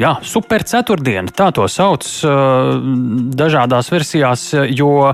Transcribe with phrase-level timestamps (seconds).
[0.00, 2.06] Jā, super ceturtdiena, tā to sauc
[3.38, 5.12] dažādās versijās, jo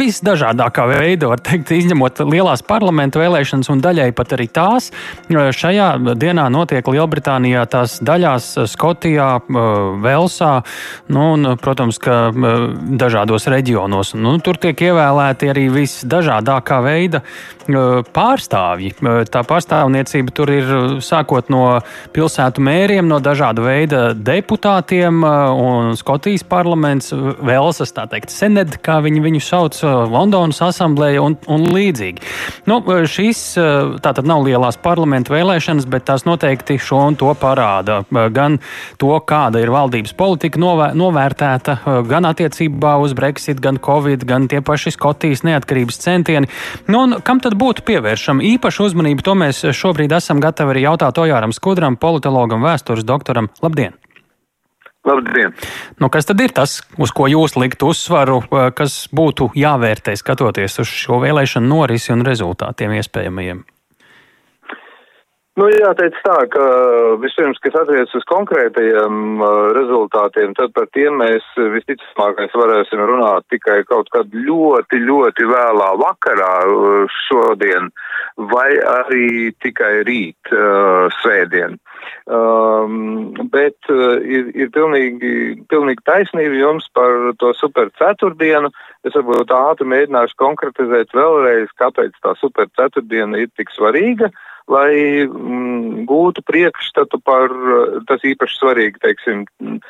[0.00, 4.90] visdažādākā veidā, var teikt, izņemot lielās parlamentu vēlēšanas un daļai pat arī tās,
[5.30, 5.88] šajā
[6.20, 9.30] dienā notiek Lielbritānijā tās daļās Skotijā,
[10.04, 10.52] Velsā,
[11.12, 12.18] nu, un, protams, ka
[13.00, 14.14] dažādos reģionos.
[14.18, 17.24] Nu, tur tiek ievēlēti arī visdažādākā veida
[18.14, 18.94] pārstāvji.
[19.30, 20.72] Tā pārstāvniecība tur ir
[21.04, 21.64] sākot no
[22.14, 27.08] pilsētu mēriem, no dažādiem dažādu veidu deputātiem, un Skotijas parlaments,
[27.40, 29.78] Velsas, tā teikt, sened, kā viņi viņu sauc,
[30.12, 32.20] Londonas asamblēja un, un līdzīgi.
[32.68, 33.40] Nu, šīs
[34.04, 38.02] tātad nav lielās parlamentu vēlēšanas, bet tās noteikti šo un to parāda.
[38.10, 38.58] Gan
[39.00, 41.78] to, kāda ir valdības politika novēr novērtēta,
[42.10, 46.50] gan attiecībā uz Brexit, gan Covid, gan tie paši Skotijas neatkarības centieni.
[46.90, 49.24] Nu, un kam tad būtu pievēršama īpaša uzmanība?
[49.26, 53.50] To mēs šobrīd esam gatavi arī jautāt Ojāram Skudram, politologam, vēstures doktoram.
[53.64, 53.96] Labdien!
[55.04, 55.54] Labdien!
[56.00, 60.80] Nu, kas tad ir tas, uz ko jūs likt uzsvaru, eh, kas būtu jāvērtē skatoties
[60.82, 63.64] uz šo vēlēšanu norisi un rezultātiem iespējamajiem?
[65.58, 66.64] Nu, jāteic tā, ka
[67.18, 73.80] vispirms, kas attiecas uz konkrētajiem uh, rezultātiem, tad par tiem mēs visticamākais varēsim runāt tikai
[73.88, 77.88] kaut kad ļoti, ļoti vēlā vakarā uh, šodien,
[78.52, 81.74] vai arī tikai rīt uh, svētdien.
[82.30, 85.32] Um, bet uh, ir, ir pilnīgi,
[85.72, 88.70] pilnīgi taisnība jums par to super ceturtdienu.
[89.02, 94.30] Es varbūt ātri mēģināšu konkretizēt vēlreiz, kāpēc tā super ceturtdiena ir tik svarīga.
[94.30, 97.52] Uh, lai mm, gūtu priekšstatu par,
[98.08, 99.80] tas īpaši svarīgi, teiksim, mm,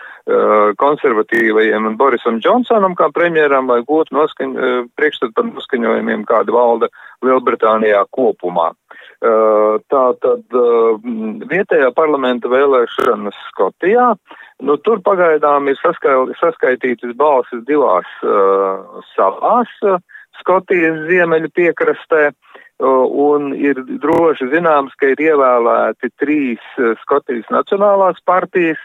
[0.81, 4.53] konservatīvajiem un Borisam Džonsonam kā premjeram, lai gūtu noskaņ,
[4.99, 6.91] priekšstatu par noskaņojumiem, kāda valda
[7.25, 8.71] Lielbritānijā kopumā.
[9.21, 10.55] Tā tad
[11.51, 14.07] vietējā parlamenta vēlēšanas Skotijā,
[14.65, 19.75] nu tur pagaidām ir saskaitītas balsis divās uh, salās
[20.41, 22.31] Skotijas ziemeļu piekrastē.
[22.31, 22.50] Uh,
[22.81, 28.81] un ir droši zināms, ka ir ievēlēti trīs e, Skotijas nacionālās partijas,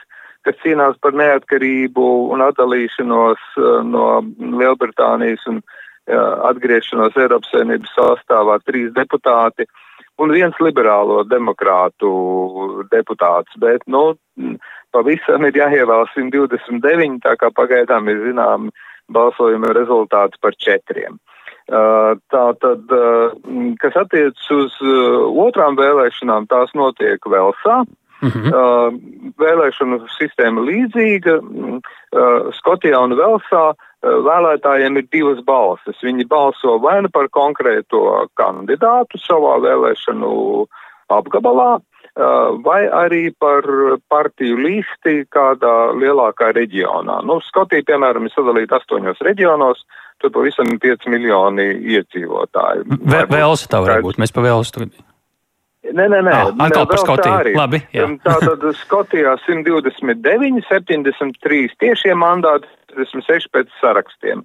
[0.46, 5.64] kas cīnās par neatkarību un atdalīšanos e, no Lielbritānijas un
[6.06, 9.66] atgriešanos Eiropas Savienības sastāvā trīs deputāti
[10.22, 12.12] un viens liberālo demokrātu
[12.92, 14.16] deputāts, bet, nu,
[14.96, 18.70] pavisam ir jāievēl 129, tā kā pagaidām ir zinām
[19.12, 21.20] balsojuma rezultāts par četriem.
[21.66, 22.92] Tā tad,
[23.82, 24.76] kas attiecas uz
[25.42, 27.84] otrām vēlēšanām, tās notiek Velsā.
[28.24, 28.46] Uh -huh.
[28.48, 28.94] uh,
[29.38, 31.40] vēlēšanu sistēma līdzīga.
[32.58, 33.74] Skotijā un Velsā
[34.06, 35.98] vēlētājiem ir divas balsis.
[36.04, 40.32] Viņi balso vai nu par konkrēto kandidātu savā vēlēšanu
[41.10, 41.80] apgabalā,
[42.64, 43.66] vai arī par
[44.08, 47.20] partiju listi kādā lielākā reģionā.
[47.28, 49.84] Nu, Skotija, piemēram, ir sadalīta astoņos reģionos,
[50.24, 51.68] tur pavisam ir 5 miljoni
[51.98, 52.88] iedzīvotāji.
[53.04, 54.96] Vē, Vēlsa tā var būt, mēs pa Vēlsu tagad.
[55.86, 56.32] Nē, nē, nē.
[56.34, 57.34] Ah, atkal par Skotiju.
[57.36, 57.52] Arī.
[57.54, 58.08] Labi, jā.
[58.26, 64.42] Tātad Skotijā 129, 73 tiešie mandāti, 36 pēc sarakstiem.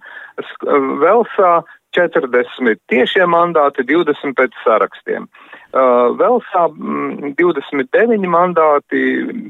[1.00, 1.54] Velsā
[1.96, 5.30] 40 tiešie mandāti, 20 pēc sarakstiem.
[5.30, 9.02] Uh, Velsā mm, 29 mandāti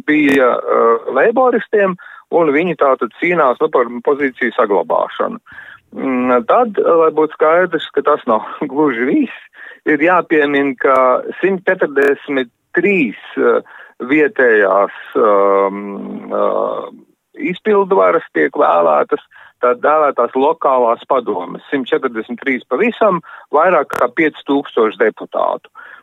[0.06, 1.96] bija uh, leiboristiem,
[2.30, 5.40] un viņi tātad cīnās nu, par pozīciju saglabāšanu.
[5.40, 9.46] Uh, Mm, tad, lai būtu skaidrs, ka tas nav gluži viss,
[9.90, 10.96] ir jāpiemina, ka
[11.42, 13.76] 143 uh,
[14.10, 16.86] vietējās um, uh,
[17.34, 19.22] izpildvaras tiek vēlētas,
[19.60, 23.18] tā dēvētās lokālās padomas, 143 pavisam,
[23.52, 25.68] vairāk kā 5000 deputātu.
[25.74, 25.99] Mm,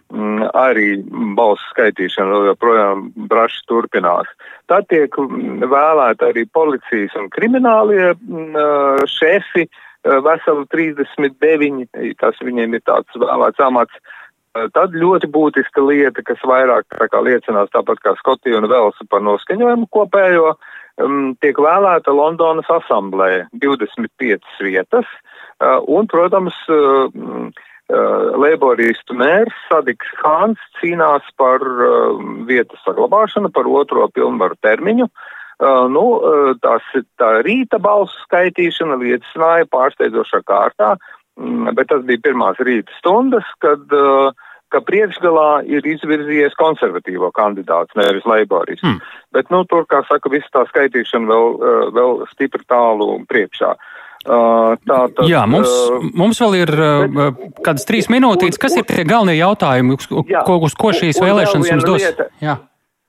[0.57, 1.01] arī
[1.35, 4.29] balsu skaitīšana vēl joprojām braši turpinās.
[4.71, 9.67] Tad tiek mm, vēlēti arī policijas un kriminālie mm, šefi,
[10.03, 11.89] veseli 39,
[12.21, 13.99] tas viņiem ir tāds vēlēts amats.
[14.73, 19.85] Tad ļoti būtiska lieta, kas vairāk kā liecinās tāpat kā Skotija un Velsa par noskaņojumu
[19.93, 20.55] kopējo,
[21.03, 25.05] um, tiek vēlēta Londonas asamblēja 25 vietas,
[25.61, 27.51] uh, un, protams, uh,
[27.87, 32.17] Uh, Leiboristu mērs Sadiks Hāns cīnās par uh,
[32.49, 35.07] vietas saglabāšanu, par otro pilnvaru termiņu.
[35.57, 36.03] Uh, nu,
[36.61, 36.83] tās,
[37.17, 40.91] tā rīta balsu skaitīšana liecināja pārsteidzošā kārtā,
[41.39, 43.87] mm, bet tas bija pirmās rīta stundas, kad
[44.67, 48.83] ka priekšgalā ir izvirzījies konservatīvo kandidāts, nevis leiborists.
[48.83, 48.97] Hmm.
[49.31, 51.55] Bet, nu, tur, kā saka, viss tā skaitīšana vēl,
[51.95, 53.69] vēl stipri tālu priekšā.
[53.71, 57.27] Uh, tā, tad, Jā, mums, uh, mums vēl ir uh,
[57.65, 58.59] kādas trīs minūtītes.
[58.61, 62.01] Kas un, ir tie galvenie jautājumi, jā, ko, uz ko šīs vēlēšanas jums dos?
[62.03, 62.57] Lieta, jā.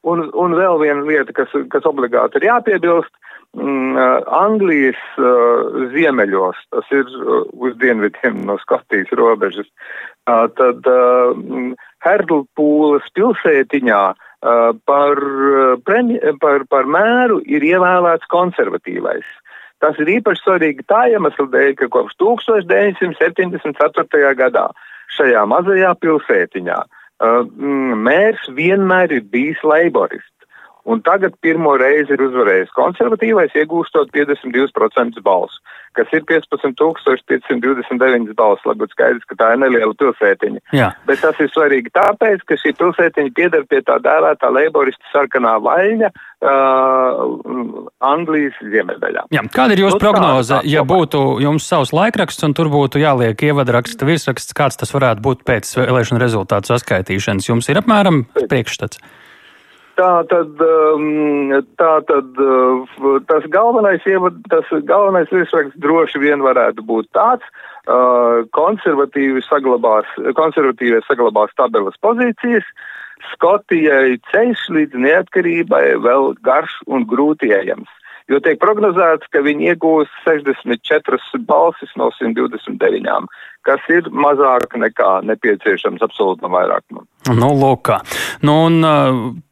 [0.09, 3.11] Un, un vēl viena lieta, kas, kas obligāti ir jāpiebilst,
[3.59, 3.99] mm,
[4.39, 9.69] Anglijas uh, ziemeļos, tas ir uh, uz dienvidiem no Skotijas robežas,
[10.31, 11.75] uh, tad uh,
[12.07, 15.21] Herdlpūles pilsētiņā uh, par,
[15.89, 19.27] premi, par, par mēru ir ievēlēts konservatīvais.
[19.83, 24.33] Tas ir īpaši svarīgi tā iemesla dēļ, ka kopš 1974.
[24.39, 24.67] gadā
[25.17, 27.43] šajā mazajā pilsētiņā uh,
[28.09, 30.38] mērs vienmēr ir bijis leiborists.
[30.89, 35.59] Un tagad pirmo reizi ir uzvarējis konservatīvais, iegūstot 52% balsu,
[35.99, 38.65] kas ir 15,529 balss.
[38.65, 40.61] Lai būtu skaidrs, ka tā ir neliela pilsētiņa.
[40.79, 40.89] Jā.
[41.11, 46.09] Bet tas ir svarīgi tāpēc, ka šī pilsētiņa pieder pie tā dēvētā leiboristu sarkanā vaļņa
[46.09, 46.17] uh,
[48.09, 49.23] Anglijas ziemeļdaļā.
[49.37, 49.45] Jā.
[49.53, 52.97] Kāda ir jūsu nu, prognoze, tā, tā, ja būtu jums savs laikraksts un tur būtu
[53.05, 57.53] jāliek ievadraksta virsraksts, kāds tas varētu būt pēc vēlēšanu rezultātu saskaitīšanas?
[57.53, 59.05] Jums ir apmēram priekšstats?
[59.99, 61.51] Tā tad, um,
[61.81, 64.05] tā tad uh, tas galvenais,
[64.53, 67.43] tas galvenais virsraksts droši vien varētu būt tāds,
[67.91, 70.07] uh, konservatīvi saglabās,
[70.39, 72.67] konservatīvie saglabās stabilas pozīcijas,
[73.33, 77.91] Skotijai ceļš līdz neatkarībai vēl garš un grūti ejams
[78.29, 83.29] jo tiek prognozēts, ka viņi iegūs 64 balsis no 129,
[83.69, 87.05] kas ir mazāk nekā nepieciešams absolūtam vairākumam.
[87.29, 87.91] Nu, lūk,
[88.47, 88.79] nu, un,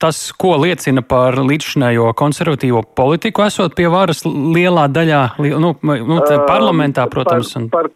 [0.01, 5.23] tas, ko liecina par līdzšinējo konservatīvo politiku, esot pie varas lielā daļā,
[5.61, 7.53] nu, nu parlamentā, protams.
[7.61, 7.69] Un...
[7.75, 7.91] Par,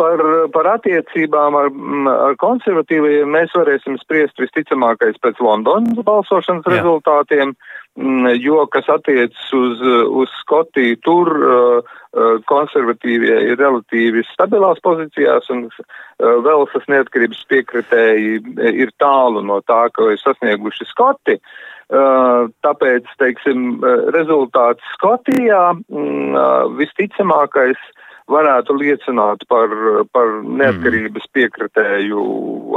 [0.00, 0.22] par,
[0.54, 1.72] par attiecībām ar,
[2.14, 6.78] ar konservatīvajiem mēs varēsim spriest visticamākais pēc Londonas balsošanas Jā.
[6.78, 7.54] rezultātiem.
[7.98, 9.80] Mm, jo, kas attiecas uz,
[10.20, 18.36] uz Skotiju, tur uh, uh, konservatīvie ir relatīvi stabilās pozīcijās un uh, Velsas neatkarības piekritēji
[18.84, 21.40] ir tālu no tā, ko ir sasnieguši Skoti.
[21.88, 27.80] Uh, tāpēc, teiksim, uh, rezultāts Skotijā mm, uh, visticamākais
[28.30, 29.72] varētu liecināt par,
[30.12, 32.22] par neatkarības piekritēju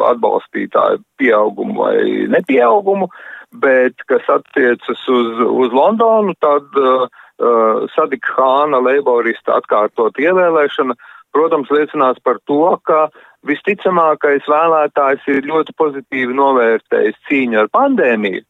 [0.08, 3.12] atbalstītāju pieaugumu vai nepieaugumu.
[3.12, 10.96] Uh, bet kas attiecas uz, uz Londonu, tad uh, uh, Sadika Hāna leiborista atkārtot ievēlēšana,
[11.36, 13.10] protams, liecinās par to, ka
[13.48, 18.44] visticamākais vēlētājs ir ļoti pozitīvi novērtējis cīņu ar pandēmiju,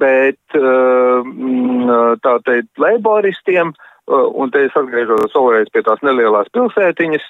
[0.00, 6.48] bet uh, mm, tā teikt, leiboristiem, uh, un te es atgriežos vēlreiz pie tās nelielās
[6.54, 7.26] pilsētiņas,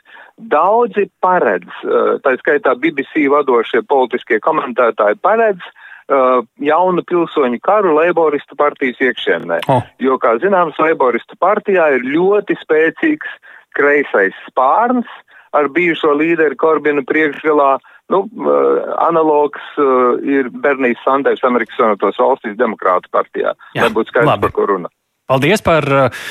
[0.53, 5.73] daudzi paredz, uh, tā skaitā BBC vadošie politiskie komentētāji paredz,
[6.11, 9.63] uh, jaunu pilsoņu karu Leiboristu partijas iekšienē.
[9.71, 9.83] Oh.
[10.03, 13.39] Jo, kā zināms, Leiboristu partijā ir ļoti spēcīgs
[13.79, 15.09] kreisais spārns
[15.57, 17.79] ar bijušo līderi Korbinu priekšgalā.
[18.11, 23.55] Nu, uh, analogs uh, ir Bernijs Sanders Amerikas Savienotās valstīs demokrātu partijā.
[23.77, 24.91] Jā, lai būtu skaidrs, par ko runa.
[25.31, 26.23] Paldies par uh,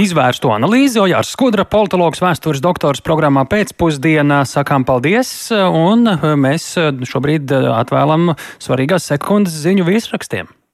[0.00, 0.98] izvērsto analīzi.
[1.02, 4.42] Ojārs Skudra, politologs, vēstures doktors programmā pēcpusdienā.
[4.50, 6.72] Sakām paldies, un uh, mēs
[7.06, 10.50] šobrīd atvēlam svarīgās sekundes ziņu viesrakstiem.